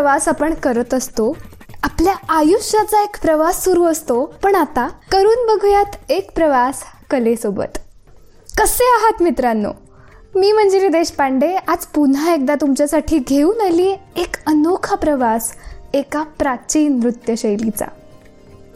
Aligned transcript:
प्रवास 0.00 0.28
आपण 0.28 0.54
करत 0.54 0.94
असतो. 0.94 1.36
आपल्या 1.82 2.12
आयुष्याचा 2.28 3.02
एक 3.02 3.20
प्रवास 3.22 3.64
सुरू 3.64 3.84
असतो. 3.84 4.24
पण 4.42 4.54
आता 4.54 4.88
करून 5.12 5.46
बघूयात 5.46 5.96
एक 6.08 6.30
प्रवास 6.34 6.82
कलेसोबत. 7.10 7.78
कसे 8.58 8.84
आहात 8.84 9.22
मित्रांनो? 9.22 9.72
मी 10.34 10.52
मंजिरी 10.52 10.88
देशपांडे. 10.88 11.56
आज 11.68 11.86
पुन्हा 11.86 12.34
एकदा 12.34 12.54
तुमच्यासाठी 12.54 13.18
घेऊन 13.18 13.60
आली 13.60 13.90
एक 14.16 14.36
अनोखा 14.46 14.94
प्रवास 14.94 15.52
एका 15.94 16.22
प्राचीन 16.22 17.00
नृत्यशैलीचा. 17.00 17.86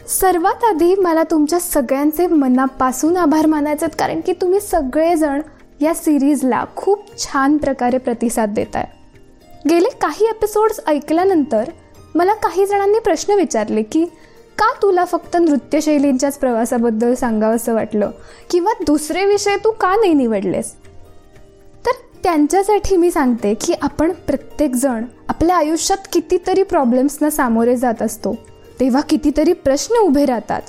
सर्वात 0.08 0.64
आधी 0.64 0.94
मला 0.94 1.22
तुमच्या 1.22 1.60
सगळ्यांचे 1.60 2.26
मनापासून 2.26 3.16
आभार 3.16 3.46
मानायचे 3.46 3.84
आहेत 3.84 3.96
कारण 3.98 4.20
की 4.20 4.32
तुम्ही 4.32 4.60
सगळेजण 4.60 5.40
या 5.80 5.94
सिरीजला 5.94 6.64
खूप 6.76 7.18
छान 7.18 7.56
प्रकारे 7.56 7.98
प्रतिसाद 7.98 8.48
देत 8.48 8.76
आहे 8.76 9.03
गेले 9.68 9.88
काही 9.88 10.26
एपिसोड्स 10.26 10.80
ऐकल्यानंतर 10.86 11.70
मला 12.14 12.34
काही 12.34 12.66
जणांनी 12.66 12.98
प्रश्न 12.98 13.32
विचारले 13.32 13.82
की 13.82 14.04
का 14.58 14.72
तुला 14.82 15.04
फक्त 15.04 15.36
नृत्यशैलींच्याच 15.36 16.38
प्रवासाबद्दल 16.38 17.14
सांगावंसं 17.14 17.74
वाटलं? 17.74 18.10
किंवा 18.50 18.72
दुसरे 18.86 19.24
विषय 19.24 19.56
तू 19.56 19.70
का 19.70 19.94
नाही 19.96 20.14
निवडलेस? 20.14 20.72
तर 21.86 21.90
त्यांच्यासाठी 22.22 22.96
मी 22.96 23.10
सांगते 23.10 23.54
की 23.54 23.74
आपण 23.82 24.12
प्रत्येकजण 24.12 25.04
आपल्या 25.28 25.56
आयुष्यात 25.56 26.08
कितीतरी 26.12 26.62
प्रॉब्लेम्सना 26.62 27.30
सामोरे 27.30 27.76
जात 27.76 28.02
असतो. 28.02 28.34
तेव्हा 28.80 29.00
कितीतरी 29.00 29.52
प्रश्न 29.52 29.94
उभे 29.94 30.24
राहतात. 30.24 30.62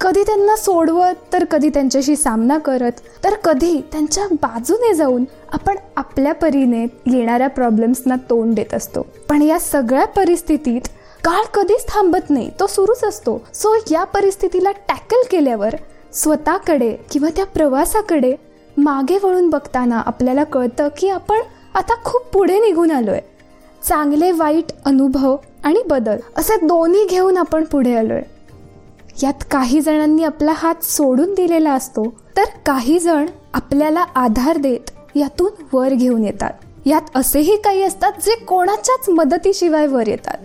कधी 0.00 0.22
त्यांना 0.22 0.56
सोडवत 0.56 1.32
तर 1.32 1.44
कधी 1.44 1.68
त्यांच्याशी 1.68 2.16
सामना 2.16 2.58
करत 2.58 3.00
तर 3.24 3.34
कधी 3.34 3.80
त्यांच्या 3.92 4.24
बाजूने 4.32 4.94
जाऊन 4.94 5.24
आपण 5.52 5.76
आपल्या 5.96 6.32
परीने 6.34 6.82
येणाऱ्या 7.06 7.48
प्रॉब्लेम्सना 7.48 8.14
तोंड 8.30 8.54
देत 8.54 8.74
असतो. 8.74 9.06
पण 9.28 9.42
या 9.42 9.58
सगळ्या 9.60 10.06
परिस्थितीत 10.06 10.88
काळ 11.24 11.44
कधीच 11.54 11.86
थांबत 11.88 12.30
नाही 12.30 12.50
तो 12.60 12.66
सुरूच 12.66 13.04
असतो. 13.04 13.38
सो 13.54 13.74
या 13.90 14.04
परिस्थितीला 14.04 14.70
टॅकल 14.88 15.22
केल्यावर 15.30 15.74
स्वतःकडे 16.12 16.96
किंवा 17.10 17.28
त्या 17.36 17.46
प्रवासाकडे 17.46 18.34
मागे 18.76 19.18
वळून 19.22 19.50
बघताना 19.50 20.00
आपल्याला 20.00 20.44
कळतं 20.44 20.88
की 20.98 21.08
आपण 21.08 21.40
आता 21.74 21.94
खूप 22.04 22.26
पुढे 22.32 22.58
निघून 22.58 22.90
आलोय. 22.90 23.20
चांगले 23.88 24.32
वाईट 24.32 24.72
अनुभव 24.84 25.36
आणि 25.64 25.82
बदल 25.90 26.16
असे 26.36 26.56
दोन्ही 26.56 27.06
घेऊन 27.06 27.36
आपण 27.36 27.64
पुढे 27.64 27.94
आलोय. 27.94 28.22
यात 29.22 29.44
काही 29.50 29.80
जणांनी 29.80 30.24
आपला 30.24 30.52
हात 30.52 30.84
सोडून 30.84 31.34
दिलेला 31.34 31.72
असतो 31.72 32.04
तर 32.36 32.44
काही 32.66 32.98
जण 32.98 33.26
आपल्याला 33.54 34.04
आधार 34.14 34.56
देत 34.56 34.90
यातून 35.14 35.50
वर 35.72 35.88
घेऊन 35.88 36.24
येतात. 36.24 36.52
यात 36.86 37.02
असेही 37.14 37.56
काही 37.56 37.82
असतात 37.82 38.12
जे 38.12 38.34
कोणाच्याच 38.44 39.08
मदतीशिवाय 39.08 39.86
वर 39.86 40.08
येतात. 40.08 40.36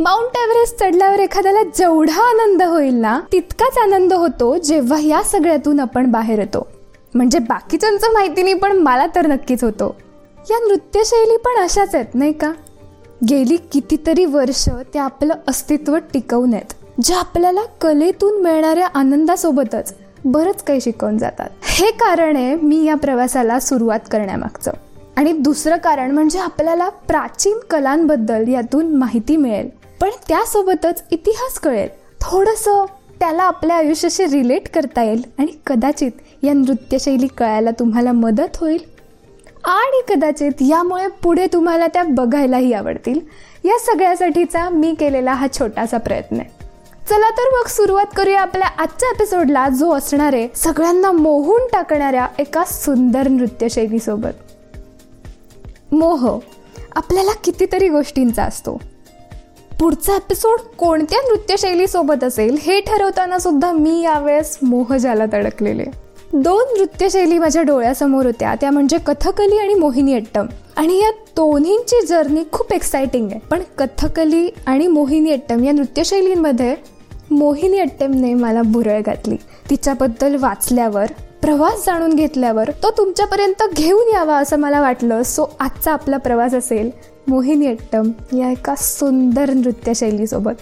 माउंट 0.00 0.36
एव्हरेस्ट 0.36 0.80
चढल्यावर 0.80 1.18
एखाद्याला 1.18 1.62
जेवढा 1.62 2.22
आनंद 2.22 2.62
होईल 2.62 2.94
ना 2.94 3.20
तितकाच 3.32 3.78
आनंद 3.78 4.12
होतो 4.12 4.56
जेव्हा 4.56 5.00
या 5.00 5.22
सगळ्यातून 5.22 5.80
आपण 5.80 6.10
बाहेर 6.10 6.38
येतो. 6.38 6.66
म्हणजे 7.14 7.38
बाकीच्यांचं 7.38 8.12
माहिती 8.12 8.42
नाही 8.42 8.54
पण 8.54 8.76
मला 8.76 9.06
तर 9.06 9.26
नक्कीच 9.26 9.64
होतो. 9.64 9.96
या 10.50 10.58
नृत्यशैली 10.68 11.36
पण 11.36 11.62
अशाच 11.62 11.94
आहेत 11.94 12.14
नाही 12.14 12.32
का? 12.32 12.52
गेली 13.30 13.56
कितीतरी 13.56 14.24
वर्ष 14.24 14.68
त्या 14.92 15.02
आपलं 15.02 15.34
अस्तित्व 15.48 15.96
टिकवून 15.96 16.54
आहेत. 16.54 16.85
ज्या 17.04 17.18
आपल्याला 17.18 17.60
कलेतून 17.80 18.42
मिळणाऱ्या 18.42 18.86
आनंदासोबतच 18.86 19.94
बरंच 20.24 20.62
काही 20.62 20.80
शिकवून 20.80 21.18
जातात. 21.18 21.50
हे 21.62 21.90
कारण 21.90 22.36
आहे 22.36 22.56
मी 22.56 22.84
या 22.84 22.94
प्रवासाला 22.94 23.60
सुरुवात 23.60 24.00
करण्यामागचं. 24.10 24.72
आणि 25.16 25.32
दुसरं 25.32 25.76
कारण 25.76 26.10
म्हणजे 26.10 26.38
आपल्याला 26.38 26.88
प्राचीन 26.88 27.58
कलांबद्दल 27.70 28.48
यातून 28.48 28.96
माहिती 28.96 29.36
मिळेल. 29.36 29.68
पण 30.00 30.10
त्यासोबतच 30.28 31.02
इतिहास 31.10 31.58
कळेल. 31.58 31.88
थोडंसं 32.20 32.84
त्याला 33.20 33.42
आपल्या 33.42 33.76
आयुष्याशी 33.76 34.24
रिलेट 34.24 34.68
करता 34.68 35.02
येईल 35.02 35.22
आणि 35.38 35.52
कदाचित 35.66 36.10
या 36.42 36.52
नृत्यशैली 36.52 37.26
कळायला 37.26 37.70
तुम्हाला 37.70 38.12
मदत 38.12 38.56
होईल. 38.56 38.84
आणि 39.64 40.02
कदाचित 40.08 40.52
यामुळे 40.60 41.06
पुढे 41.22 41.46
तुम्हाला 41.52 41.86
त्या 41.86 42.02
बघायलाही 42.02 42.72
आवडतील. 42.72 43.20
या 43.64 43.78
सगळ्यासाठीचा 43.78 44.68
मी 44.68 44.94
केलेला 44.94 45.32
हा 45.32 45.46
छोटासा 45.58 45.98
प्रयत्न 45.98 46.36
आहे. 46.36 46.55
चला 47.08 47.30
तर 47.30 47.48
मग 47.52 47.66
सुरुवात 47.68 48.06
करूया 48.16 48.40
आपल्या 48.40 48.68
आजच्या 48.78 49.08
एपिसोडला 49.08 49.68
जो 49.68 49.90
असणार 49.92 50.32
आहे 50.32 50.48
सगळ्यांना 50.54 51.10
मोहून 51.12 51.66
टाकणाऱ्या 51.72 52.26
एका 52.38 52.64
सुंदर 52.64 53.28
नृत्यशैलीसोबत. 53.28 54.32
मोह 55.92 56.38
आपल्याला 56.96 57.32
कितीतरी 57.44 57.88
गोष्टींचा 57.88 58.42
असतो. 58.42 58.80
पुढचा 59.80 60.14
एपिसोड 60.16 60.60
कोणत्या 60.78 61.18
नृत्यशैलीसोबत 61.28 62.24
असेल 62.24 62.56
हे 62.62 62.80
ठरवताना 62.80 63.38
सुद्धा 63.38 63.70
मी 63.72 64.00
यावेळेस 64.02 64.58
मोहजालात 64.62 65.34
अडकलेले 65.34 65.84
दोन 66.32 66.74
नृत्यशैली 66.78 67.38
माझ्या 67.38 67.62
डोळ्यासमोर 67.62 68.26
होत्या 68.26 68.54
त्या 68.60 68.70
म्हणजे 68.70 68.98
कथकली 69.06 69.58
आणि 69.58 69.74
मोहिनी 69.74 70.14
अट्टम. 70.14 70.46
आणि 70.76 70.98
या 70.98 71.10
दोन्हींची 71.36 72.06
जर्नी 72.06 72.42
खूप 72.52 72.72
एक्सायटिंग 72.72 73.30
आहे. 73.30 73.40
पण 73.50 73.62
कथकली 73.78 74.48
आणि 74.66 74.86
मोहिनी 74.86 75.32
अट्टम 75.32 75.64
या 75.64 75.72
नृत्यशैलींमध्ये 75.72 76.74
मोहिनी 77.36 77.78
अट्टेमने 77.78 78.34
मला 78.34 78.62
बुरळ 78.62 79.00
घातली. 79.00 79.36
तिच्याबद्दल 79.70 80.36
वाचल्यावर 80.40 81.06
प्रवास 81.42 81.86
जाणून 81.86 82.14
घेतल्यावर 82.14 82.70
तो 82.82 82.90
तुमच्यापर्यंत 82.90 83.62
घेऊन 83.74 84.14
यावा 84.14 84.36
असं 84.36 84.58
मला 84.58 84.80
वाटलं. 84.80 85.22
सो 85.22 85.56
आजचा 85.60 85.92
आपला 85.92 86.16
प्रवास 86.16 86.54
असेल 86.54 86.90
मोहिनी 87.28 87.66
अट्टम 87.66 88.10
या 88.38 88.50
एका 88.50 88.74
सुंदर 88.74 89.50
नृत्यशैलीसोबत. 89.50 90.52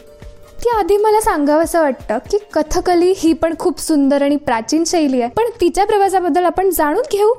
ती 0.65 0.69
आधी 0.69 0.97
मला 0.97 1.21
सांगावं 1.21 1.63
असं 1.63 1.81
वाटतं 1.83 2.19
की 2.31 2.39
कथकली 2.53 3.13
ही 3.17 3.33
पण 3.33 3.55
खूप 3.59 3.81
सुंदर 3.81 4.23
आणि 4.23 4.37
प्राचीन 4.37 4.85
शैली 4.87 5.21
आहे. 5.21 5.31
पण 5.31 5.45
तिच्या 5.61 5.87
प्रवासाबद्दल 5.87 6.45
आपण 6.45 6.71
जाणून 6.71 7.03
घेऊ 7.13 7.33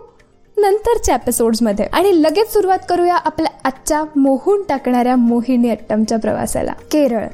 नंतरच्या 0.58 1.16
एपिसोड्समध्ये 1.16 1.86
आणि 1.86 2.22
लगेच 2.24 2.54
सुरुवात 2.54 2.80
करूया 2.90 3.16
आपल्या 3.16 3.52
आजच्या 3.64 4.04
मोहून 4.16 4.64
टाकणाऱ्या 4.70 5.16
मोहिनी 5.16 5.70
अट्टमच्या 5.70 6.20
प्रवासाला. 6.20 6.74
केरळ. 6.92 7.28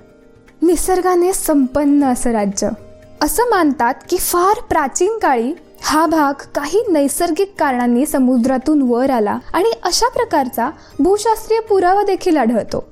निसर्गाने 0.61 1.33
संपन्न 1.33 2.03
असं 2.03 2.31
राज्य. 2.31 2.69
असं 3.21 3.43
मानतात 3.49 3.93
की 4.09 4.17
फार 4.17 4.61
प्राचीन 4.69 5.17
काळी 5.17 5.53
हा 5.81 6.05
भाग 6.05 6.33
काही 6.55 6.83
नैसर्गिक 6.91 7.53
कारणांनी 7.59 8.05
समुद्रातून 8.05 8.81
वर 8.81 9.09
आला 9.09 9.37
आणि 9.53 9.71
अशा 9.83 10.09
प्रकारचा 10.09 10.69
भूशास्त्रीय 10.99 11.59
पुरावा 11.59 12.03
देखील 12.03 12.37
आढळतो. 12.37 12.83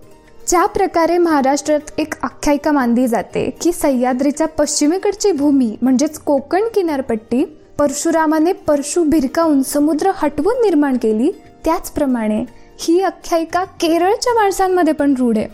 ज्या 0.47 0.65
प्रकारे 0.65 1.17
महाराष्ट्रात 1.17 1.91
एक 1.97 2.13
आख्यायिका 2.23 2.71
मानली 2.71 3.07
जाते 3.07 3.49
की 3.61 3.71
सह्याद्रीच्या 3.71 4.47
पश्चिमेकडची 4.47 5.31
भूमी 5.31 5.77
म्हणजेच 5.81 6.19
कोकण 6.19 6.63
किनारपट्टी 6.75 7.45
परशुरामाने 7.79 8.53
परशु 8.53 9.03
भिरकावून 9.03 9.63
समुद्र 9.63 10.11
हटवून 10.15 10.61
निर्माण 10.61 10.97
केली 10.97 11.31
त्याचप्रमाणे 11.65 12.43
ही 12.79 13.01
आख्यायिका 13.01 13.63
केरळच्या 13.63 14.33
माणसांमध्ये 14.33 14.93
पण 14.93 15.13
रूढ 15.19 15.37
आहे. 15.37 15.47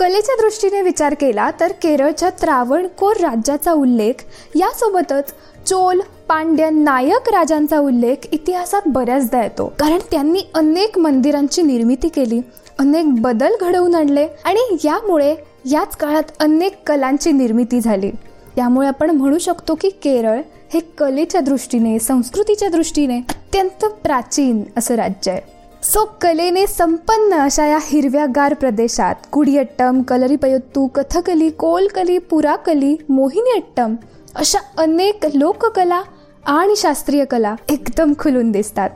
कलेच्या 0.00 0.34
दृष्टीने 0.40 0.80
विचार 0.82 1.14
केला 1.14 1.50
तर 1.60 1.72
केरळच्या 1.72 2.30
त्रावणकोर 2.30 3.16
राज्याचा 3.16 3.72
उल्लेख 3.72 4.22
यासोबतच 4.54 5.32
चोल 5.66 6.00
पांड्य 6.28 6.70
नायक 6.70 7.28
राजांचा 7.28 7.78
उल्लेख 7.78 8.26
इतिहासात 8.32 8.82
बऱ्याचदा 8.86 9.42
येतो. 9.42 9.66
कारण 9.80 9.98
त्यांनी 10.10 10.40
अनेक 10.54 10.98
मंदिरांची 10.98 11.62
निर्मिती 11.62 12.08
केली 12.08 12.40
अनेक 12.78 13.20
बदल 13.22 13.52
घडवून 13.60 13.94
आणले 13.94 14.26
आणि 14.44 14.76
यामुळे 14.84 15.34
याच 15.70 15.96
काळात 15.96 16.32
अनेक 16.40 16.82
कलांची 16.86 17.32
निर्मिती 17.32 17.80
झाली. 17.80 18.10
त्यामुळे 18.56 18.88
आपण 18.88 19.10
म्हणू 19.10 19.38
शकतो 19.38 19.74
की 19.74 19.88
केरळ 19.88 20.40
हे 20.74 20.80
कलेच्या 20.98 21.40
दृष्टीने 21.40 21.98
संस्कृतीच्या 21.98 22.68
दृष्टीने 22.68 23.18
अत्यंत 23.18 23.84
प्राचीन 23.84 24.62
असं 24.76 24.94
राज्य 24.94 25.32
आहे. 25.32 25.49
सो 25.82 26.04
कलेने 26.22 26.66
संपन्न 26.66 27.34
अशा 27.34 27.64
या 27.66 27.78
हिरव्यागार 27.82 28.54
प्रदेशात 28.54 29.14
कुडियट्टम 29.32 30.02
कलरीपयत्तू 30.02 30.86
कथकली 30.86 31.48
कोलकली 31.50 32.18
पुराकली 32.18 32.96
मोहिनीअट्टम 33.08 33.94
अशा 34.34 34.58
अनेक 34.78 35.26
लोककला 35.34 36.02
आणि 36.46 36.76
शास्त्रीय 36.76 37.24
कला 37.24 37.54
एकदम 37.68 38.12
खुलून 38.18 38.50
दिसतात. 38.52 38.90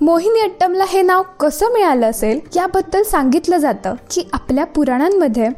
मोहिनीअट्टमला 0.00 0.84
हे 0.88 1.02
नाव 1.02 1.22
कसं 1.40 1.72
मिळालं 1.72 2.10
असेल 2.10 2.40
याबद्दल 2.56 3.02
सांगितलं 3.02 3.56
जातं 3.56 3.94
की 4.10 4.28
आपल्या 4.32 4.66
पुराणांमध्ये 4.66 5.48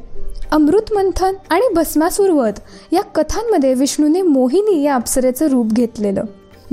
अमृतमंथन 0.52 1.34
आणि 1.50 1.74
भस्मासूर 1.74 2.30
वध 2.30 2.60
या 2.92 3.02
कथांमध्ये 3.02 3.74
विष्णूने 3.74 4.22
मोहिनी 4.22 4.82
या 4.82 4.94
अप्सरेचं 4.94 5.48
रूप 5.48 5.66
घेतलेलं 5.66 6.24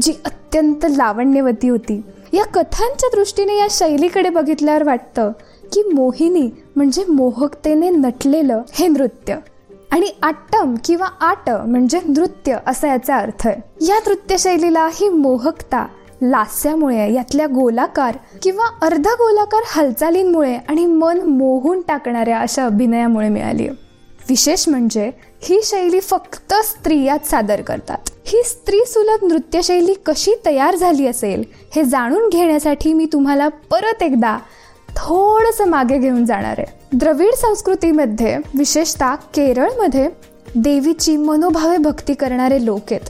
जी 0.02 0.14
अत्यंत 0.26 0.86
लावण्यवती 0.98 1.70
होती. 1.70 2.02
या 2.34 2.46
कथांच्या 2.46 3.10
दृष्टीने 3.14 3.58
या 3.58 3.68
शैलीकडे 3.70 4.30
बघितल्यावर 4.30 4.84
वाटतं 4.84 5.32
की 5.74 5.84
मोहिनी 5.84 6.50
म्हणजे 6.76 7.04
मोहकतेने 7.10 7.90
नटलेलं 7.90 8.62
हे 8.74 8.88
नृत्य. 8.88 9.36
आणि 9.92 10.08
आट्टम 10.24 10.76
किंवा 10.86 11.06
आट 11.06 11.50
म्हणजे 11.50 12.00
नृत्य 12.06 12.58
असा 12.68 12.88
याचा 12.88 13.18
अर्थ 13.18 13.48
आहे. 13.48 13.86
या 13.88 14.00
नृत्यशैलीला 14.08 14.88
ही 14.94 15.10
मोहकता 15.10 15.88
लास्यामुळे 16.22 17.14
यातल्या 17.14 17.46
गोलाकार 17.46 18.18
किंवा 18.42 18.66
अर्धा 18.82 19.14
गोलाकार 19.14 19.62
हालचालींमुळे 19.66 20.56
आणि 20.56 20.86
मन 20.86 21.22
मोहून 21.22 21.82
टाकणाऱ्या 21.82 22.40
अशा 22.40 22.66
अभिनयामुळे 22.66 23.30
मिळाली 23.30 23.68
विशेष 24.30 24.70
म्हणजे 24.70 25.12
ही 25.42 25.60
शैली 25.64 26.00
फक्त 26.00 26.54
स्त्रियाच 26.54 27.30
सादर 27.30 27.62
करतात. 27.62 28.10
ही 28.26 28.42
स्त्री 28.44 28.80
सुलभ 28.88 29.26
नृत्यशैली 29.26 29.94
कशी 30.06 30.34
तयार 30.46 30.76
झाली 30.76 31.08
असेल 31.08 31.44
हे 31.76 31.84
जाणून 31.84 32.30
घेण्यासाठी 32.30 32.94
मी 32.94 33.06
तुम्हाला 33.14 33.48
परत 33.48 34.04
एकदा 34.04 34.38
थोडंसं 34.98 35.66
मागे 35.66 35.98
घेऊन 35.98 36.26
जाणार 36.26 36.56
आहे. 36.58 36.66
द्रविड 36.94 37.34
संस्कृतीमध्ये 37.34 38.38
विशेषतः 38.56 39.16
केरळमध्ये 39.16 40.10
देवीची 40.56 41.18
मनोभावे 41.18 41.78
भक्ती 41.78 42.14
करणारे 42.14 42.66
लोक 42.66 42.92
आहेत. 42.92 43.10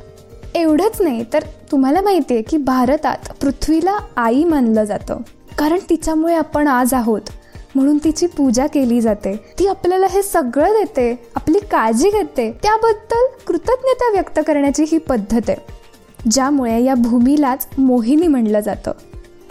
एवढंच 0.56 1.02
नाही 1.02 1.24
तर 1.34 1.44
तुम्हाला 1.72 2.02
माहिती 2.02 2.34
आहे 2.34 2.44
की 2.44 2.58
भारतात 2.58 3.32
पृथ्वीला 3.42 3.98
आई 4.18 4.44
मानलं 4.44 4.84
जातं. 4.84 5.18
कारण 5.58 5.80
तिच्यामुळे 5.90 6.36
आपण 6.36 6.68
आज 6.68 6.94
आहोत. 6.94 7.22
म्हणून 7.76 7.98
तिची 7.98 8.28
पूजा 8.28 8.66
केली 8.68 9.00
जाते. 9.02 9.36
ती 9.60 9.68
आपल्याला 9.68 10.08
हे 10.10 10.22
सगळं 10.24 10.74
देते 10.74 11.12
आपली 11.36 11.60
काळजी 11.72 12.10
घेते. 12.10 12.52
त्याबद्दल 12.64 13.28
कृतज्ञता 13.48 14.10
व्यक्त 14.12 14.40
करण्याची 14.48 14.86
ही 14.92 14.98
पद्धत 14.98 15.50
आहे 15.50 15.58
ज्यामुळे 16.32 16.82
या 16.84 16.94
भूमीलाच 16.94 17.68
मोहिनी 17.78 18.28
म्हणलं 18.28 18.60
जातं. 18.60 18.92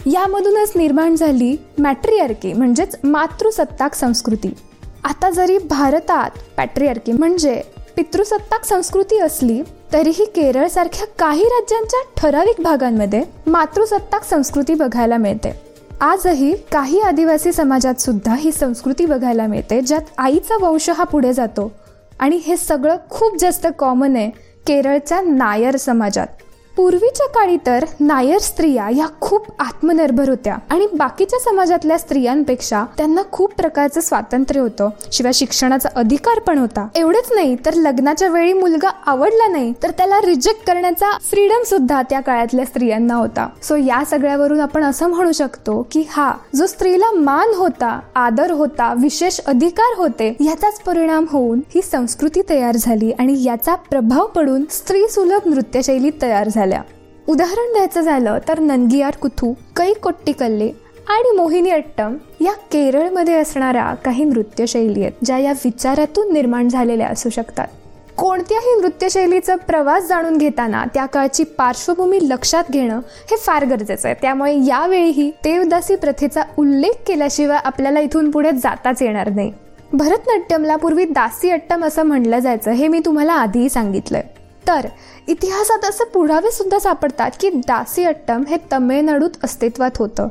यामधूनच 0.05 0.71
निर्माण 0.75 1.15
झाली 1.15 1.55
मॅट्रियार्की 1.79 2.53
म्हणजेच 2.53 2.95
मातृसत्ताक 3.03 3.93
संस्कृती. 3.93 4.53
आता 5.03 5.29
जरी 5.29 5.57
भारतात 5.57 6.29
पॅट्रियार्की 6.57 7.11
म्हणजे 7.11 7.61
पितृसत्ताक 7.95 8.65
संस्कृती 8.65 9.17
असली 9.19 9.61
तरीही 9.93 10.25
केरळसारख्या 10.25 11.07
काही 11.19 11.43
राज्यांच्या 11.43 11.99
ठराविक 12.17 12.61
भागांमध्ये 12.61 13.23
मातृसत्ताक 13.47 14.23
संस्कृती 14.23 14.73
बघायला 14.73 15.17
मिळते. 15.17 15.68
आजही 16.01 16.55
काही 16.71 16.99
आदिवासी 16.99 17.51
समाजात 17.51 17.95
सुद्धा 17.95 18.35
ही 18.35 18.51
संस्कृती 18.51 19.05
बघायला 19.05 19.47
मिळते 19.47 19.81
ज्यात 19.81 20.01
आईचा 20.17 20.57
वंश 20.61 20.89
हा 20.89 21.03
पुढे 21.03 21.33
जातो. 21.33 21.71
आणि 22.19 22.35
हे 22.35 22.57
सगळं 22.57 22.97
खूप 23.09 23.37
जास्त 23.39 23.67
कॉमन 23.79 24.15
आहे 24.15 24.29
केरळच्या 24.67 25.21
नायर 25.21 25.75
समाजात. 25.77 26.27
पूर्वीच्या 26.79 27.25
काळी 27.27 27.57
तर 27.65 27.83
नायर 27.99 28.37
स्त्रिया 28.39 28.87
या 28.97 29.05
खूप 29.21 29.47
आत्मनिर्भर 29.59 30.29
होत्या. 30.29 30.55
आणि 30.69 30.85
बाकीच्या 30.97 31.39
समाजातल्या 31.39 31.97
स्त्रियांपेक्षा 31.97 32.83
त्यांना 32.97 33.21
खूप 33.31 33.53
प्रकारचं 33.53 34.01
स्वातंत्र्य 34.01 34.61
होतं. 34.61 34.89
शिवाय 35.11 35.33
शिक्षणाचा 35.33 35.89
अधिकार 35.95 36.39
पण 36.39 36.57
होता. 36.57 36.87
एवढंच 36.95 37.31
नाही 37.35 37.55
तर 37.65 37.73
लग्नाच्या 37.75 38.29
वेळी 38.29 38.53
मुलगा 38.53 38.89
आवडला 39.05 39.47
नाही 39.47 39.73
तर 39.83 39.91
त्याला 39.97 40.19
रिजेक्ट 40.25 40.65
करण्याचा 40.67 41.11
फ्रीडम 41.29 41.63
सुद्धा 41.69 42.01
त्या 42.09 42.19
काळातल्या 42.19 42.65
स्त्रियांना 42.65 43.15
होता. 43.15 43.47
सो 43.63 43.75
या 43.75 44.03
सगळ्यावरून 44.11 44.59
आपण 44.59 44.83
असं 44.83 45.09
म्हणू 45.09 45.31
शकतो 45.31 45.81
की 45.91 46.05
हा 46.09 46.31
जो 46.55 46.65
स्त्रीला 46.65 47.11
मान 47.15 47.53
होता 47.55 47.99
आदर 48.15 48.51
होता 48.51 48.93
विशेष 49.01 49.39
अधिकार 49.47 49.97
होते 49.97 50.33
याचाच 50.39 50.79
परिणाम 50.85 51.25
होऊन 51.31 51.61
ही 51.75 51.81
संस्कृती 51.81 52.41
तयार 52.49 52.77
झाली 52.77 53.11
आणि 53.11 53.37
याचा 53.43 53.75
प्रभाव 53.89 54.25
पडून 54.35 54.63
स्त्री 54.71 55.07
सुलभ 55.09 55.49
नृत्यशैली 55.49 56.11
तयार 56.21 56.49
झाली 56.49 56.67
आल्या. 56.69 56.81
उदाहरण 57.27 57.73
द्यायचं 57.73 58.01
झालं 58.01 58.37
तर 58.47 58.59
नंदियार 58.59 59.15
कुथू 59.21 59.53
कै 59.75 59.93
कोट्टीकल्ले 59.93 60.69
आणि 61.09 61.35
मोहिनी 61.37 61.69
अट्टम 61.69 62.15
या 62.41 62.53
केरळमध्ये 62.71 63.33
असणाऱ्या 63.33 63.93
काही 63.93 64.23
नृत्यशैली 64.23 65.01
आहेत 65.01 65.25
ज्या 65.25 65.37
या 65.37 65.51
विचारातून 65.51 66.33
निर्माण 66.33 66.69
झालेल्या 66.69 67.07
असू 67.07 67.29
शकतात. 67.29 67.67
कोणत्याही 68.17 68.81
नृत्यशैलीचा 68.81 69.55
प्रवास 69.55 70.07
जाणून 70.07 70.37
घेताना 70.37 70.83
त्या 70.93 71.05
काळची 71.05 71.43
पार्श्वभूमी 71.43 72.19
लक्षात 72.21 72.63
घेणं 72.71 72.99
हे 73.31 73.37
फार 73.37 73.65
गरजेचं 73.65 74.07
आहे. 74.07 74.15
त्यामुळे 74.21 74.55
यावेळीही 74.65 75.31
देवदासी 75.43 75.95
प्रथेचा 75.95 76.41
उल्लेख 76.57 77.03
केल्याशिवाय 77.07 77.59
आपल्याला 77.63 77.99
इथून 77.99 78.31
पुढे 78.31 78.51
जाताच 78.51 79.01
येणार 79.01 79.29
नाही. 79.29 79.53
भरतनाट्यमला 79.93 80.75
पूर्वी 80.75 81.05
दासी 81.05 81.49
अट्टम 81.49 81.85
असं 81.85 82.03
म्हणलं 82.03 82.39
जायचं 82.39 82.71
हे 82.71 82.87
मी 82.87 82.99
तुम्हाला 82.99 83.33
आधीही 83.33 83.69
सांगितलंय. 83.69 84.23
तर 84.69 84.87
इतिहासात 85.27 85.89
असे 85.89 86.03
पुरावे 86.03 86.51
सुद्धा 86.51 86.79
सापडतात 86.79 87.31
की 87.39 87.49
दासी 87.49 88.03
अट्टम 88.03 88.43
हे 88.49 88.57
तमिळनाडूत 88.73 89.29
अस्तित्वात 89.43 89.91
होतं. 89.99 90.27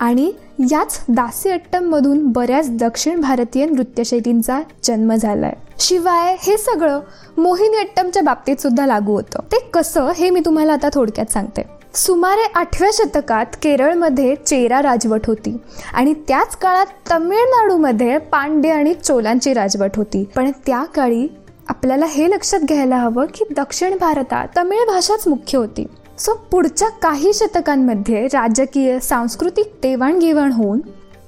आणि 0.00 0.32
याच 0.70 1.04
दासी 1.08 1.50
अट्टममधून 1.50 2.26
बऱ्याच 2.26 2.70
दक्षिण 2.70 3.20
भारतीय 3.20 3.66
नृत्यशैलींचा 3.66 4.60
जन्म 4.84 5.14
झालाय. 5.14 5.52
शिवाय 5.78 6.36
हे 6.40 6.56
सगळं 6.56 7.00
मोहिनी 7.38 7.76
अट्टमच्या 7.76 8.22
बाबतीत 8.22 8.56
सुद्धा 8.56 8.86
लागू 8.86 9.12
होतं. 9.12 9.38
ते 9.52 9.58
कसं 9.74 10.10
हे 10.16 10.30
मी 10.30 10.40
तुम्हाला 10.40 10.72
आता 10.72 10.88
थोडक्यात 10.94 11.32
सांगते. 11.32 11.62
सुमारे 11.94 12.50
आठव्या 12.54 12.90
शतकात 12.92 13.46
केरळमध्ये 13.62 14.34
चेरा 14.36 14.82
राजवट 14.82 15.20
होती 15.26 15.56
आणि 15.92 16.14
त्याच 16.28 16.56
काळात 16.56 16.86
तमिळनाडूमध्ये 17.12 18.18
पांडे 18.18 18.70
आणि 18.70 18.94
चोलांची 18.94 19.52
राजवट 19.54 19.96
होती. 19.96 20.24
पण 20.36 20.50
त्या 20.66 20.84
काळी 20.84 21.28
आपल्याला 21.68 22.06
हे 22.06 22.28
लक्षात 22.30 22.60
घ्यायला 22.60 22.96
हवं 22.96 23.26
की 23.26 23.44
दक्षिण 23.56 23.96
भारतात 23.98 24.48
तमिळ 24.56 24.84
भाषाच 24.86 25.28
मुख्य 25.28 25.58
होती. 25.58 25.86
सो 26.18 26.34
पुढच्या 26.50 26.88
काही 27.02 27.32
शतकांमध्ये 27.34 28.26
राजकीय 28.26 28.98
सांस्कृतिक 29.00 29.72
देवाणघेवाण 29.82 30.52
होऊन 30.52 30.80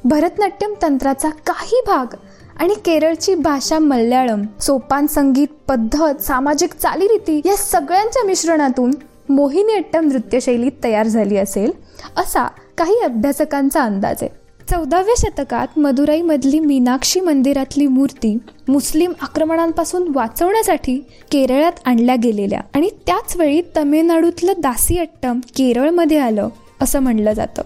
भरतनाट्यम 0.05 0.75
तंत्राचा 0.83 1.31
काही 1.47 1.81
भाग 1.87 2.15
आणि 2.57 2.75
केरळची 2.75 3.35
भाषा 3.35 3.79
मल्याळम 3.79 4.43
सोपान 4.61 5.07
संगीत 5.07 5.49
पद्धत 5.69 6.23
सामाजिक 6.23 6.75
चालीरीती 6.75 7.41
या 7.45 7.57
सगळ्यांच्या 7.57 8.25
मिश्रणातून 8.25 8.91
मोहिनीअट्टम 9.29 10.05
नृत्यशैली 10.05 10.71
तयार 10.85 11.07
झाली 11.07 11.37
असेल 11.37 11.73
असा 12.17 12.47
काही 12.79 12.99
अभ्यासकांचा 13.05 13.83
अंदाज 13.83 14.23
आहे. 14.23 14.46
चौदाव्या 14.71 15.15
शतकात 15.19 15.79
मदुराईमधली 15.79 16.59
मीनाक्षी 16.61 17.21
मंदिरातली 17.21 17.87
मूर्ती 17.87 18.39
मुस्लिम 18.69 19.13
आक्रमणांपासून 19.23 20.09
वाचवण्यासाठी 20.15 20.97
केरळात 21.33 21.73
आणल्या 21.85 22.17
गेलेल्या 22.17 22.61
आणि 22.75 22.89
त्याच 23.07 23.37
वेळी 23.37 23.63
तमिळनाडूतलं 23.77 24.53
दासी 24.59 24.99
अट्टम 24.99 25.41
केरळमध्ये 25.57 26.19
आलं 26.19 26.49
असं 26.81 27.01
म्हणलं 27.01 27.33
जातं. 27.33 27.63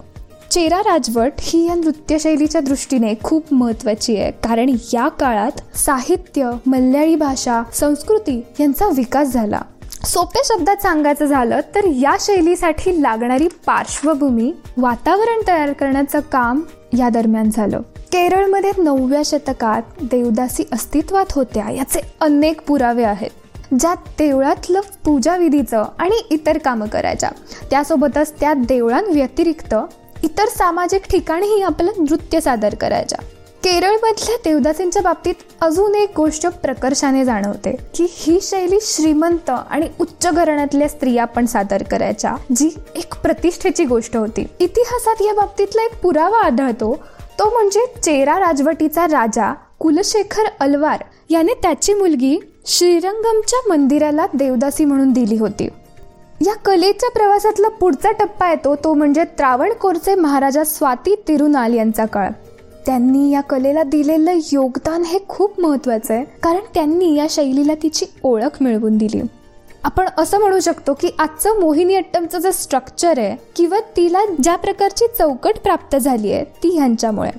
चेरा 0.51 0.79
राजवट 0.79 1.33
ही 1.41 1.67
या 1.67 1.75
नृत्यशैलीच्या 1.75 2.61
दृष्टीने 2.61 3.15
खूप 3.23 3.53
महत्वाची 3.55 4.17
आहे 4.17 4.31
कारण 4.31 4.77
या 4.93 5.09
काळात 5.09 5.77
साहित्य 5.77 6.51
मल्याळी 6.67 7.15
भाषा 7.15 7.63
संस्कृती 7.73 8.43
यांचा 8.61 8.89
विकास 8.97 9.33
झाला. 9.33 9.61
सोप्या 10.07 10.43
शब्दात 10.45 10.77
सांगायचं 10.77 11.25
झालं 11.25 11.61
तर 11.75 11.85
या 11.85 12.17
शैलीसाठी 12.21 13.03
लागणारी 13.03 13.49
पार्श्वभूमी 13.67 14.53
वातावरण 14.77 15.41
तयार 15.49 15.73
करण्याचं 15.73 16.21
काम 16.21 16.61
या 16.99 17.09
दरम्यान 17.09 17.51
झालं. 17.51 17.81
केरळमध्ये 17.81 18.71
नवव्या 18.79 19.23
शतकात 19.25 19.83
देवदासी 20.03 20.65
अस्तित्वात 20.73 21.27
होत्या 21.31 21.71
याचे 21.71 22.01
अनेक 22.21 22.61
पुरावे 22.61 23.03
आहेत. 23.03 23.31
ज्या 23.81 23.95
देवळातलं 23.95 24.81
पूजाविधीचं 25.05 25.85
आणि 25.99 26.27
इतर 26.31 26.59
कामं 26.59 26.87
करायच्या. 26.87 27.31
त्यासोबतच 27.71 28.41
त्या 28.41 28.55
देवळांव्यतिरिक्त 28.55 29.75
इतर 30.23 30.47
सामाजिक 30.47 31.11
ठिकाणीही 31.11 31.63
आपलं 31.63 31.93
नृत्य 31.99 32.41
सादर 32.41 32.75
करायच्या. 32.75 33.19
केरळमधल्या 33.65 34.37
देवदासींच्या 34.45 35.01
बाबतीत 35.03 35.35
अजून 35.63 35.95
एक 35.95 36.13
गोष्ट 36.17 36.47
प्रकर्षाने 36.63 37.25
जाणवते 37.25 37.71
की 37.95 38.07
ही 38.11 38.39
शैली 38.43 38.79
श्रीमंत 38.83 39.51
आणि 39.51 39.89
उच्च 40.01 40.27
घराण्यातल्या 40.27 40.89
स्त्रिया 40.89 41.25
पण 41.25 41.47
सादर 41.47 41.83
करायच्या 41.91 42.35
जी 42.57 42.71
एक 42.97 43.15
प्रतिष्ठेची 43.23 43.85
गोष्ट 43.85 44.17
होती. 44.17 44.47
इतिहासात 44.61 45.23
या 45.23 45.35
बाबतीतला 45.35 45.85
एक 45.85 46.01
पुरावा 46.03 46.39
आढळतो 46.45 46.95
तो 47.39 47.51
म्हणजे 47.53 47.85
चेरा 48.03 48.39
राजवटीचा 48.41 49.07
राजा 49.07 49.53
कुलशेखर 49.81 50.49
अलवार 50.61 51.05
याने 51.31 51.55
त्याची 51.63 51.95
मुलगी 51.95 52.39
श्रीरंगमच्या 52.67 53.61
मंदिराला 53.69 54.27
देवदासी 54.35 54.85
म्हणून 54.85 55.13
दिली 55.13 55.39
होती. 55.39 55.69
या 56.47 56.55
कलेच्या 56.57 57.11
प्रवासातला 57.11 57.69
पुढचा 57.69 58.11
टप्पा 58.11 58.49
येतो 58.51 58.75
तो 58.85 58.93
म्हणजे 58.95 59.25
त्रावणकोरचे 59.39 60.15
महाराजा 60.15 60.65
स्वाती 60.65 61.15
तिरुनाल 61.29 61.75
यांचा 61.75 62.05
काळ. 62.05 62.31
त्यांनी 62.87 63.31
या 63.31 63.41
कलेला 63.41 63.83
दिलेलं 63.83 64.39
योगदान 64.53 65.03
हे 65.03 65.19
खूप 65.29 65.61
महत्त्वाचं 65.61 66.15
आहे. 66.15 66.25
कारण 66.43 66.61
त्यांनी 66.75 67.15
या 67.15 67.27
शैलीला 67.31 67.75
तिची 67.83 68.07
ओळख 68.23 68.63
मिळवून 68.63 68.97
दिली. 68.97 69.21
आपण 69.85 70.09
असं 70.19 70.39
म्हणू 70.39 70.61
शकतो 70.61 70.95
की 70.95 71.11
आजचं 71.19 71.61
मोहिनी 71.61 71.95
अट्टमचं 71.95 72.39
जे 72.39 72.53
स्ट्रक्चर 72.53 73.19
आहे 73.19 73.37
किंवा 73.57 73.79
तिला 73.97 74.25
ज्या 74.43 74.57
प्रकारची 74.57 75.05
चौकट 75.19 75.59
प्राप्त 75.59 75.97
झाली 75.97 76.33
आहे 76.33 76.45
ती 76.45 76.69
ह्यांच्यामुळे. 76.69 77.31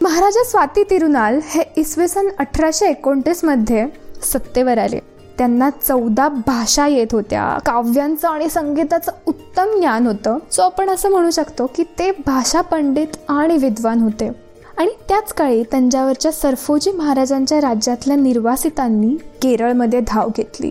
महाराजा 0.00 0.44
स्वाती 0.44 0.82
तिरुनाल 0.82 1.40
हे 1.44 1.62
इसवी 1.76 2.08
सन 2.08 2.28
अठराशे 2.38 2.86
एकोणतीसमध्ये 2.86 3.86
सत्तेवर 4.22 4.78
आले. 4.78 4.98
त्यांना 5.38 5.70
चौदा 5.70 6.28
भाषा 6.28 6.86
येत 6.86 7.06
होत्या. 7.12 7.58
काव्यांचं 7.66 8.28
आणि 8.28 8.48
संगीताचं 8.48 9.12
उत्तम 9.26 9.78
ज्ञान 9.78 10.06
होतं. 10.06 10.38
सो 10.52 10.62
आपण 10.62 10.90
असं 10.90 11.10
म्हणू 11.10 11.30
शकतो 11.30 11.66
की 11.66 11.84
ते 11.98 12.10
भाषा 12.10 12.60
पंडित 12.60 13.16
आणि 13.28 13.56
विद्वान 13.56 14.00
होते. 14.00 14.43
आणि 14.78 14.90
त्याच 15.08 15.32
काळी 15.32 15.62
तंजावरच्या 15.72 16.32
सरफोजी 16.32 16.90
महाराजांच्या 16.90 17.58
राज्यातल्या 17.58 18.16
निर्वासितांनी 18.16 19.16
केरळमध्ये 19.42 20.00
धाव 20.06 20.28
घेतली. 20.36 20.70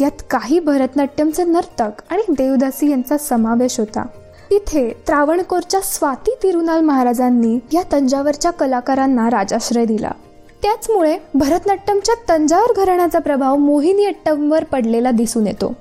यात 0.00 0.22
काही 0.30 0.60
भरतनाट्यमचे 0.60 1.44
नर्तक 1.44 2.02
आणि 2.10 2.22
देवदासी 2.28 2.90
यांचा 2.90 3.18
समावेश 3.18 3.78
होता. 3.78 4.06
तिथे 4.50 4.90
त्रावणकोरच्या 5.06 5.80
स्वाती 5.80 6.34
तिरुनाल 6.42 6.80
महाराजांनी 6.80 7.58
या 7.72 7.82
तंजावरच्या 7.92 8.50
कलाकारांना 8.50 9.30
राजाश्रय 9.30 9.84
दिला. 9.84 10.10
त्याचमुळे 10.62 11.18
भरतनाट्यमच्या 11.34 12.14
तंजावर 12.28 12.72
घराण्याचा 12.76 13.18
प्रभाव 13.18 13.56
मोहिनी 13.56 14.04
अट्टमवर 14.04 14.64
पडलेला 14.64 15.10
दिसून 15.10 15.46
येतो. 15.46 15.72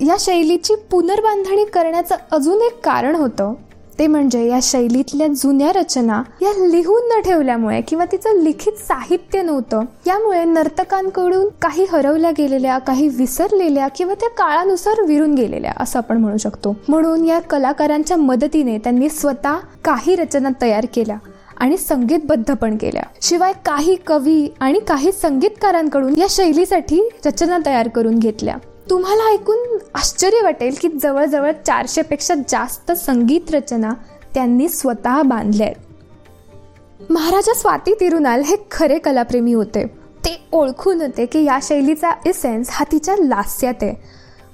या 0.00 0.16
शैलीची 0.18 0.74
पुनर्बांधणी 0.90 1.64
करण्याचं 1.64 2.14
अजून 2.30 2.62
एक 2.62 2.84
कारण 2.84 3.14
होतं 3.14 3.54
ते 3.98 4.06
म्हणजे 4.06 4.44
या 4.46 4.58
शैलीतल्या 4.62 5.26
जुन्या 5.26 5.72
रचना 5.72 6.22
या 6.42 6.52
लिहून 6.66 7.08
न 7.08 7.20
ठेवल्यामुळे 7.20 7.80
किंवा 7.80 8.04
तिचं 8.04 8.42
लिखित 8.42 8.72
साहित्य 8.72 9.42
नव्हतं 9.42 9.84
यामुळे 10.06 10.44
नर्तकांकडून 10.44 11.48
काही 11.62 11.86
हरवल्या 11.92 12.30
गेलेल्या 12.30 12.78
काही 12.78 13.08
विसरलेल्या 13.08 13.88
किंवा 13.88 14.14
त्या 14.14 14.28
काळानुसार 14.28 15.02
विरून 15.02 15.34
गेलेल्या 15.34 15.72
असं 15.80 15.98
आपण 15.98 16.16
म्हणू 16.16 16.36
शकतो. 16.36 16.76
म्हणून 16.88 17.24
या 17.24 17.40
कलाकारांच्या 17.40 18.16
मदतीने 18.16 18.78
त्यांनी 18.78 19.08
स्वतः 19.08 19.56
काही 19.84 20.16
रचना 20.16 20.48
तयार 20.62 20.86
केल्या 20.94 21.16
आणि 21.56 21.76
संगीतबद्ध 21.76 22.54
पण 22.54 22.76
केल्या. 22.76 23.02
शिवाय 23.22 23.52
काही 23.66 23.96
कवी 24.06 24.48
आणि 24.60 24.78
काही 24.78 25.12
संगीतकारांकडून 25.12 26.14
या 26.18 26.26
शैलीसाठी 26.30 27.08
रचना 27.26 27.58
तयार 27.66 27.88
करून 27.88 28.18
घेतल्या. 28.18 28.56
तुम्हाला 28.90 29.32
ऐकून 29.32 29.78
आश्चर्य 29.94 30.40
वाटेल 30.42 30.74
की 30.80 30.88
जवळजवळ 31.02 31.52
चारशेपेक्षा 31.66 32.34
जास्त 32.48 32.92
संगीत 32.92 33.50
रचना 33.50 33.92
त्यांनी 34.34 34.68
स्वतः 34.68 35.22
बांधल्या 35.22 35.66
आहेत 35.66 37.10
महाराजा 37.10 37.54
स्वाती 37.54 37.94
तिरुनाल 37.94 38.42
हे 38.42 38.56
खरे 38.70 38.98
कलाप्रेमी 38.98 39.52
होते. 39.52 39.86
ते 40.24 40.48
ओळखून 40.52 41.00
होते 41.00 41.26
की 41.26 41.44
या 41.44 41.58
शैलीचा 41.62 42.10
इसेन्स 42.26 42.68
हा 42.70 42.84
तिच्या 42.92 43.14
लास्यात 43.18 43.74
आहे. 43.82 43.94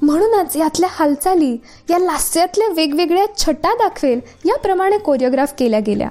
म्हणूनच 0.03 0.57
यातल्या 0.57 0.89
हालचाली 0.93 1.57
या 1.91 1.99
लास्यातल्या 1.99 2.69
वेगवेगळ्या 2.69 3.27
छटा 3.39 3.75
दाखवेल 3.75 4.21
याप्रमाणे 4.45 4.99
कोरिओग्राफ 4.99 5.53
केल्या 5.59 5.81
गेल्या. 5.81 6.09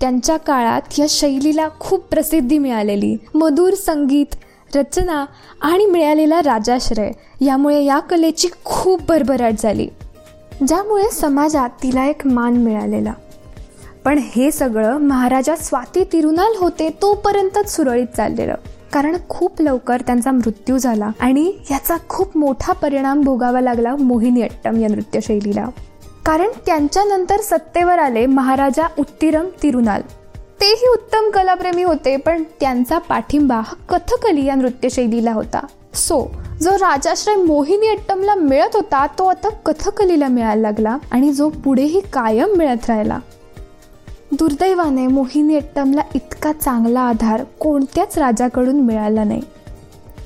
त्यांच्या 0.00 0.36
काळात 0.36 0.98
या 0.98 1.06
शैलीला 1.08 1.68
खूप 1.80 2.04
प्रसिद्धी 2.04 2.58
मिळालेली. 2.58 3.16
मधुर 3.34 3.74
संगीत 3.74 4.34
रचना 4.76 5.24
आणि 5.60 5.86
मिळालेला 5.86 6.40
राजाश्रय 6.42 7.10
यामुळे 7.40 7.82
या 7.84 7.98
कलेची 8.00 8.48
खूप 8.64 9.00
भरभराट 9.08 9.54
झाली 9.58 9.88
ज्यामुळे 10.68 11.10
समाजात 11.10 11.68
तिला 11.82 12.04
एक 12.06 12.26
मान 12.26 12.56
मिळालेला. 12.56 13.12
पण 14.04 14.18
हे 14.32 14.50
सगळं 14.50 14.98
महाराजा 14.98 15.56
स्वाती 15.56 16.04
तिरुनाल 16.04 16.56
होते 16.58 16.88
तोपर्यंतच 17.02 17.74
सुरळीत 17.76 18.16
चाललेलं 18.16 18.54
कारण 18.92 19.16
खूप 19.28 19.60
लवकर 19.60 20.00
त्यांचा 20.00 20.30
मृत्यू 20.30 20.78
झाला 20.78 21.10
आणि 21.20 21.52
याचा 21.70 21.96
खूप 22.08 22.36
मोठा 22.36 22.72
परिणाम 22.72 23.20
भोगावा 23.20 23.60
लागला 23.60 23.94
मोहिनी 23.96 24.42
अट्टम 24.42 24.80
या 24.80 24.88
नृत्यशैलीला. 24.88 25.66
कारण 26.26 26.48
त्यांच्यानंतर 26.66 27.40
सत्तेवर 27.40 27.98
आले 27.98 28.26
महाराजा 28.26 28.86
उत्तिरम 28.98 29.46
तिरुनाल. 29.62 30.02
तेही 30.62 30.88
उत्तम 30.88 31.30
कलाप्रेमी 31.30 31.82
होते 31.82 32.16
पण 32.16 32.42
त्यांचा 32.60 32.98
पाठिंबा 32.98 33.54
हा 33.54 33.74
कथकली 33.88 34.44
या 34.44 34.54
नृत्यशैलीला 34.54 35.32
होता. 35.32 35.66
सो 35.94 36.30
जो 36.62 36.70
राजाश्रय 36.70 37.34
मोहिनी 37.36 37.86
अट्टमला 37.86 38.34
मिळत 38.34 38.76
होता 38.76 39.06
तो 39.06 39.24
आता 39.24 39.48
कथकलीला 39.48 40.28
मिळायला 40.28 40.62
लागला 40.62 40.96
आणि 41.10 41.32
जो 41.32 41.48
पुढेही 41.48 42.00
कायम 42.00 42.54
मिळत 42.56 42.86
राहिला. 42.88 43.18
दुर्दैवाने 44.32 45.06
मोहिनी 45.06 45.56
अट्टमला 45.56 46.02
इतका 46.14 46.52
चांगला 46.52 47.00
आधार 47.00 47.44
कोणत्याच 47.60 48.18
राजाकडून 48.18 48.80
मिळाला 48.80 49.24
नाही. 49.24 49.42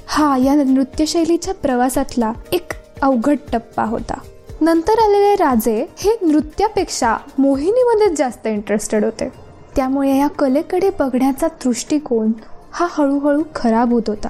हा 0.07 0.37
या 0.37 0.55
नृत्यशैलीच्या 0.55 1.55
प्रवासातला 1.55 2.33
एक 2.53 2.73
अवघड 3.03 3.37
टप्पा 3.53 3.85
होता. 3.85 4.19
नंतर 4.61 4.99
आलेले 4.99 5.35
राजे 5.35 5.87
हे 5.99 6.17
नृत्यापेक्षा 6.23 7.17
मोहिनीमध्येच 7.39 8.19
जास्त 8.19 8.47
इंटरेस्टेड 8.47 9.05
होते. 9.05 9.46
त्यामुळे 9.77 10.19
या 10.19 10.29
कलेकडे 10.29 10.91
बघण्याचा 10.99 11.47
दृष्टिकोन 11.47 12.33
हा 12.73 12.87
हळूहळू 12.91 13.43
खराब 13.55 13.93
होत 13.93 14.03
होता. 14.07 14.29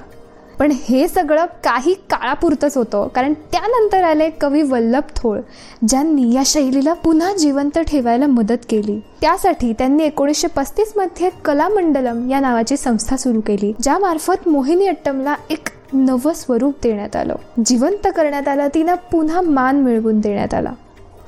पण 0.59 0.71
हे 0.71 1.07
सगळं 1.07 1.45
काही 1.45 1.93
काळापुरतंच 1.93 2.77
होतं. 2.77 3.07
कारण 3.07 3.33
त्यानंतर 3.33 4.03
आले 4.03 4.29
कवी 4.29 4.61
वल्लभ 4.61 5.03
थोळ 5.15 5.39
ज्यांनी 5.87 6.33
या 6.33 6.41
शैलीला 6.45 6.93
पुन्हा 6.93 7.33
जिवंत 7.33 7.79
ठेवायला 7.79 8.27
मदत 8.27 8.65
केली. 8.69 8.99
त्यासाठी 9.21 9.73
त्यांनी 9.73 10.03
एकोणीसशे 10.03 10.47
पस्तीसमध्ये 10.47 11.29
कलामंडलम 11.45 12.29
या 12.31 12.39
नावाची 12.39 12.77
संस्था 12.77 13.17
सुरू 13.17 13.41
केली 13.41 13.73
ज्यामार्फत 13.81 14.47
मोहिनी 14.47 14.87
अट्टमला 14.87 15.35
एक 15.49 15.67
नवं 15.93 16.33
स्वरूप 16.33 16.73
देण्यात 16.83 17.15
आलं. 17.15 17.35
जिवंत 17.65 18.07
करण्यात 18.15 18.47
आलं 18.47 18.67
तिला 18.73 18.95
पुन्हा 18.95 19.41
मान 19.41 19.79
मिळवून 19.79 20.19
देण्यात 20.19 20.53
आला. 20.53 20.71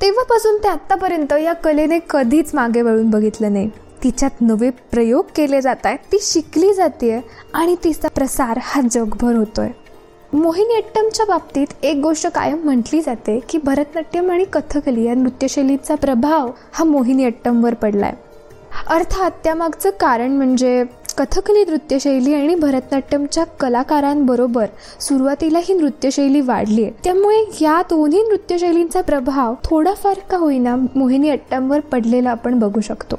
तेव्हापासून 0.01 0.57
ते 0.57 0.67
आत्तापर्यंत 0.67 1.33
या 1.33 1.53
कलेने 1.53 1.99
कधीच 2.09 2.51
मागे 2.53 2.81
वळून 2.81 3.09
बघितलं 3.09 3.53
नाही. 3.53 3.69
तिच्यात 4.03 4.41
नवे 4.41 4.69
प्रयोग 4.91 5.25
केले 5.35 5.61
जात 5.61 5.85
आहेत. 5.85 5.97
ती 6.11 6.17
शिकली 6.21 6.73
जाते 6.73 7.19
आणि 7.53 7.75
तिचा 7.83 8.07
प्रसार 8.07 8.59
हा 8.63 8.81
जगभर 8.91 9.35
होतो 9.35 9.61
आहे 9.61 9.77
मोहिनीअट्टमच्या 10.33 11.25
बाबतीत 11.25 11.67
एक 11.83 11.97
गोष्ट 12.01 12.27
कायम 12.27 12.59
म्हटली 12.63 13.01
जाते 13.01 13.39
की 13.49 13.57
भरतनाट्यम 13.63 14.29
आणि 14.31 14.43
कथकली 14.53 15.05
या 15.05 15.13
नृत्यशैलीचा 15.13 15.95
प्रभाव 15.95 16.49
हा 16.73 16.83
मोहिनीअट्टमवर 16.83 17.73
पडला 17.73 18.05
आहे 18.05 18.27
अर्थात 18.87 19.31
त्यामागचं 19.43 19.89
कारण 19.99 20.31
म्हणजे 20.31 20.83
कथकली 21.17 21.63
नृत्यशैली 21.63 22.33
आणि 22.33 22.55
भरतनाट्यमच्या 22.55 23.43
कलाकारांबरोबर 23.59 24.65
सुरुवातीला 24.99 25.59
ही 25.63 25.73
नृत्यशैली 25.73 26.41
वाढली 26.41 26.83
आहे 26.83 26.91
त्यामुळे 27.03 27.43
या 27.61 27.81
दोन्ही 27.89 28.21
नृत्यशैलींचा 28.23 29.01
प्रभाव 29.01 29.55
थोडाफार 29.63 30.19
का 30.29 30.37
होईना 30.37 30.75
मोहिनी 30.95 31.29
अट्टमवर 31.29 31.79
पडलेला 31.79 32.31
आपण 32.31 32.59
बघू 32.59 32.81
शकतो. 32.81 33.15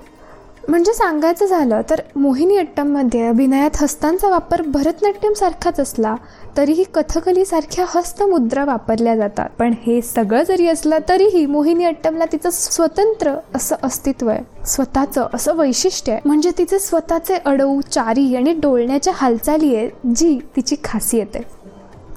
म्हणजे 0.71 0.93
सांगायचं 0.95 1.47
झालं 1.47 1.81
तर 1.91 2.01
मोहिनीअट्टममध्ये 2.17 3.27
अभिनयात 3.27 3.77
हस्तांचा 3.77 4.29
वापर 4.29 4.63
भरतनाट्यमसारखाच 4.67 5.81
असला 5.81 6.15
तरीही 6.57 6.85
कथकलीसारख्या 6.95 7.85
हस्तमुद्रा 7.89 8.65
वापरल्या 8.65 9.17
जातात. 9.17 9.49
पण 9.59 9.75
हे 9.83 10.01
सगळं 10.03 10.43
जरी 10.43 10.69
असलं 10.69 10.99
तरीही 11.09 11.45
मोहिनीअट्टमला 11.47 12.25
तिचं 12.33 12.51
स्वतंत्र 12.51 13.35
असं 13.55 13.77
अस्तित्व 13.83 14.29
आहे. 14.29 14.43
स्वतःचं 14.67 15.27
असं 15.35 15.57
वैशिष्ट्य 15.57 16.13
आहे. 16.13 16.21
म्हणजे 16.25 16.51
तिचे 16.59 16.79
स्वतःचे 16.79 17.39
अडऊ 17.45 17.81
चारी 17.81 18.35
आणि 18.37 18.53
डोळण्याच्या 18.53 19.13
हालचाली 19.17 19.75
आहे 19.77 19.89
जी 20.15 20.39
तिची 20.57 20.77
खासियत 20.85 21.37
आहे. 21.37 21.45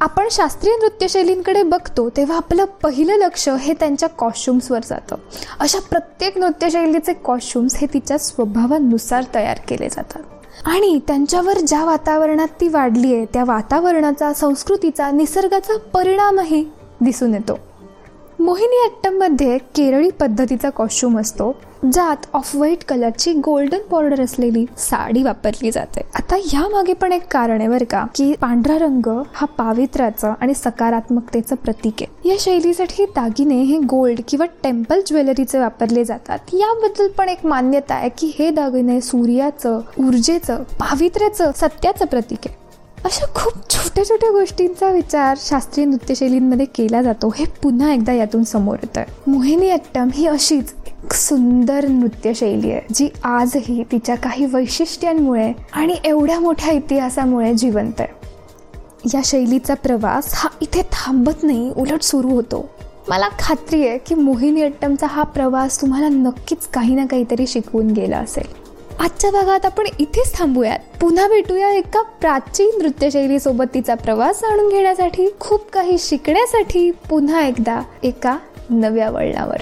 आपण 0.04 0.28
शास्त्रीय 0.32 0.74
नृत्यशैलींकडे 0.74 1.64
बघतो 1.64 2.10
तेव्हा 2.10 2.38
आपलं 2.38 2.66
पहिलं 2.66 3.14
लक्ष 3.14 3.50
हे 3.50 3.74
त्यांच्या 3.74 4.10
कॉस्ट्युम्सवर 4.10 4.80
जातं. 4.90 5.16
अशा 5.60 5.80
प्रत्येक 5.80 6.38
नृत्यशैलीचे 6.38 7.14
कॉस्ट्युम्स 7.14 7.76
हे 7.76 7.88
तिच्या 7.94 8.18
स्वभावानुसार 8.18 9.24
तयार 9.36 9.58
केले 9.68 9.90
जातात. 9.90 10.22
आणि 10.66 11.00
त्यांच्यावर 11.08 11.58
ज्या 11.60 11.86
वातावरणात 11.86 12.48
ती 12.62 12.68
वाढली 12.68 13.16
आहे 13.16 13.26
त्या 13.26 13.44
वातावरणाचा 13.44 14.34
संस्कृतीचा 14.34 15.12
निसर्गाचा 15.12 15.78
परिणामही 15.78 16.66
दिसून 17.02 17.34
येतो. 17.34 17.60
मोहिनी 18.40 18.84
अट्टममध्ये 18.86 19.58
केरळी 19.58 20.10
पद्धतीचा 20.10 20.70
कॉस्ट्युम 20.70 21.20
असतो. 21.20 21.56
ज्यात 21.92 22.26
ऑफ 22.34 22.56
व्हाईट 22.56 22.84
कलरची 22.84 23.34
गोल्डन 23.34 23.80
बॉर्डर 23.92 24.22
असलेली 24.22 24.66
साडी 24.78 25.24
वापरली 25.24 25.72
जाते. 25.72 26.02
आता 26.16 26.36
यामागे 26.54 26.94
पण 26.94 27.14
एक 27.14 27.24
कारण 27.32 27.60
आहे 27.60 27.70
बरं 27.70 27.86
का 27.86 28.06
की 28.16 28.34
पांढरा 28.42 28.78
रंग 28.78 29.08
हा 29.34 29.46
पावित्र्याचं 29.46 30.34
आणि 30.42 30.54
सकारात्मकतेचं 30.54 31.56
प्रतीक 31.56 31.94
आहे. 32.02 32.30
या 32.30 32.36
शैलीसाठी 32.40 33.06
दागिने 33.06 33.62
हे 33.62 33.78
गोल्ड 33.78 34.22
किंवा 34.28 34.46
टेम्पल 34.64 35.02
ज्वेलरीचे 35.08 35.60
वापरले 35.60 36.06
जातात. 36.06 36.40
याबद्दल 36.54 37.08
पण 37.08 37.30
एक 37.30 37.46
मान्यता 37.46 37.96
आहे 37.96 38.10
की 38.10 38.34
हे 38.40 38.50
दागिने 38.50 39.02
सूर्याचं 39.02 39.80
ऊर्जेचं 40.00 40.64
पावित्र्याचं 40.80 41.52
सत्याचं 41.56 42.06
प्रतीक 42.06 42.40
आहे. 42.46 42.63
अशा 43.06 43.26
खूप 43.36 43.54
छोट्या 43.70 44.04
छोट्या 44.06 44.30
गोष्टींचा 44.32 44.92
विचार 44.92 45.38
शास्त्रीय 45.40 45.86
नृत्यशैलींमध्ये 45.86 46.66
केला 46.66 47.02
जातो 47.02 47.34
हे 47.38 47.46
पुन्हा 47.64 47.94
एकदा 47.94 48.14
यातून 48.14 48.44
समोर 48.44 48.78
येतं. 48.84 49.00
आहे 49.00 49.32
मोहिनी 49.32 49.70
अट्टम 49.70 50.10
ही 50.14 50.28
अशीच 50.28 50.74
एक 50.88 51.14
सुंदर 51.14 51.88
नृत्यशैली 51.88 52.72
आहे 52.72 52.82
जी 52.94 53.10
आजही 53.24 53.84
तिच्या 53.92 54.16
काही 54.16 54.46
वैशिष्ट्यांमुळे 54.46 55.52
आणि 55.74 55.96
एवढ्या 56.06 56.40
मोठ्या 56.40 56.72
इतिहासामुळे 56.72 57.54
जिवंत 57.54 58.02
आहे. 58.02 58.24
या 59.14 59.22
शैलीचा 59.26 59.74
प्रवास 59.74 60.32
हा 60.34 60.50
इथे 60.62 60.82
थांबत 60.82 61.44
नाही 61.44 61.72
उलट 61.78 62.02
सुरू 62.02 62.30
होतो. 62.30 62.70
मला 63.10 63.30
खात्री 63.40 63.88
आहे 63.88 63.98
की 63.98 64.16
मोहिनी 64.16 64.62
अट्टमचा 64.62 65.08
हा 65.08 65.24
प्रवास 65.24 65.82
तुम्हाला 65.82 66.10
नक्कीच 66.10 66.68
काही 66.68 66.96
ना 66.96 67.06
काहीतरी 67.06 67.48
शिकवून 67.48 67.88
गेला 67.88 68.18
असेल. 68.18 68.63
आजच्या 69.00 69.32
भागात 69.32 69.66
आपण 69.66 69.88
इथेच 70.00 70.38
थांबूयात. 70.38 70.80
पुन्हा 71.02 71.28
भेटूया 71.28 71.70
एका 71.70 72.02
प्राचीन 72.02 72.70
नृत्यशैलीसोबत 72.82 73.66
तिचा 73.74 73.96
प्रवास 73.96 74.42
जाणून 74.42 74.70
घेण्यासाठी 74.70 75.28
खूप 75.40 75.72
काही 75.72 75.98
शिकण्यासाठी 76.00 76.92
पुन्हा 76.92 77.46
एकदा 77.48 77.82
एका 78.04 78.38
नव्या 78.70 79.10
वळणावर. 79.10 79.58